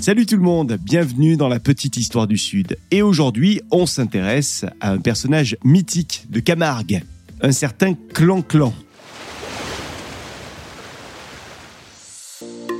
[0.00, 2.76] Salut tout le monde, bienvenue dans la petite histoire du Sud.
[2.90, 7.02] Et aujourd'hui, on s'intéresse à un personnage mythique de Camargue,
[7.40, 8.72] un certain Clan Clan.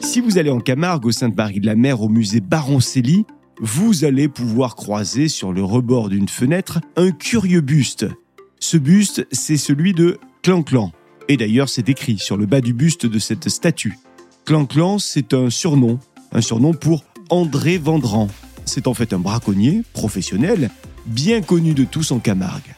[0.03, 3.25] Si vous allez en Camargue au Sainte-Marie de la Mer au musée Baroncelli,
[3.61, 8.07] vous allez pouvoir croiser sur le rebord d'une fenêtre un curieux buste.
[8.61, 10.93] Ce buste, c'est celui de Clan Clan.
[11.29, 13.99] Et d'ailleurs, c'est écrit sur le bas du buste de cette statue.
[14.45, 15.99] Clan Clan, c'est un surnom,
[16.37, 18.29] un surnom pour André Vendran.
[18.67, 20.71] C'est en fait un braconnier professionnel,
[21.07, 22.75] bien connu de tous en Camargue.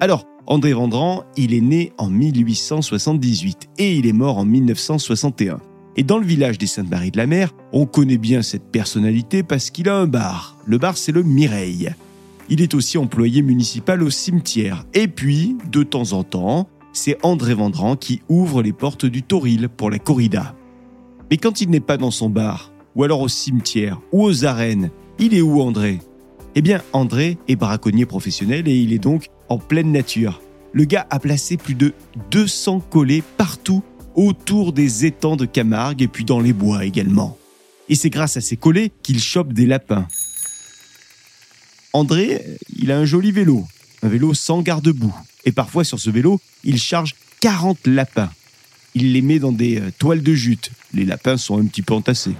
[0.00, 5.60] Alors, André Vendran, il est né en 1878 et il est mort en 1961.
[5.96, 9.70] Et dans le village des Saintes-Maries de la Mer, on connaît bien cette personnalité parce
[9.70, 10.58] qu'il a un bar.
[10.66, 11.90] Le bar, c'est le Mireille.
[12.50, 14.84] Il est aussi employé municipal au cimetière.
[14.92, 19.68] Et puis, de temps en temps, c'est André Vendran qui ouvre les portes du Toril
[19.68, 20.54] pour la corrida.
[21.30, 24.90] Mais quand il n'est pas dans son bar, ou alors au cimetière, ou aux arènes,
[25.18, 26.00] il est où André?
[26.56, 30.42] Eh bien, André est braconnier professionnel et il est donc en pleine nature.
[30.72, 31.94] Le gars a placé plus de
[32.30, 33.84] 200 collets partout
[34.16, 37.38] autour des étangs de Camargue et puis dans les bois également.
[37.88, 40.08] Et c'est grâce à ces collets qu'il chope des lapins.
[41.92, 42.44] André,
[42.76, 43.64] il a un joli vélo,
[44.02, 45.14] un vélo sans garde-boue.
[45.44, 48.30] Et parfois sur ce vélo, il charge 40 lapins.
[48.94, 50.72] Il les met dans des euh, toiles de jute.
[50.94, 52.34] Les lapins sont un petit peu entassés.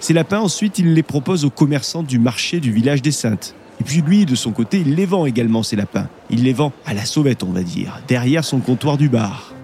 [0.00, 3.54] Ces lapins, ensuite, il les propose aux commerçants du marché du village des Saintes.
[3.80, 6.08] Et puis lui, de son côté, il les vend également, ces lapins.
[6.30, 9.54] Il les vend à la sauvette, on va dire, derrière son comptoir du bar.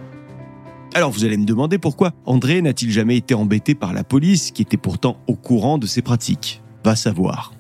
[0.95, 4.63] Alors vous allez me demander pourquoi André n'a-t-il jamais été embêté par la police, qui
[4.63, 6.63] était pourtant au courant de ses pratiques?
[6.85, 7.53] Va savoir.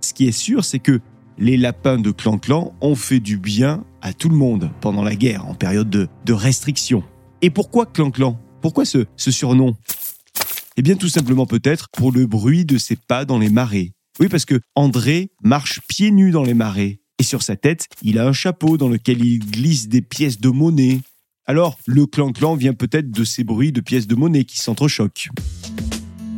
[0.00, 1.00] Ce qui est sûr, c'est que
[1.38, 5.16] les lapins de Clan Clan ont fait du bien à tout le monde pendant la
[5.16, 7.02] guerre, en période de, de restriction.
[7.40, 8.40] Et pourquoi Clan Clan?
[8.60, 9.76] Pourquoi ce, surnom?
[10.76, 13.92] Eh bien tout simplement peut-être pour le bruit de ses pas dans les marais.
[14.18, 16.98] Oui, parce que André marche pieds nus dans les marais.
[17.20, 20.48] Et sur sa tête, il a un chapeau dans lequel il glisse des pièces de
[20.48, 21.00] monnaie.
[21.46, 25.28] Alors, le clan-clan vient peut-être de ces bruits de pièces de monnaie qui s'entrechoquent.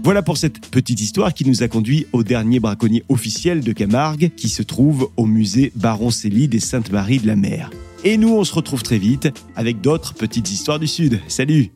[0.05, 4.33] Voilà pour cette petite histoire qui nous a conduit au dernier braconnier officiel de Camargue
[4.37, 7.71] qui se trouve au musée Baroncelli des Saintes-Maries de la Mer.
[8.03, 11.21] Et nous, on se retrouve très vite avec d'autres petites histoires du Sud.
[11.29, 11.71] Salut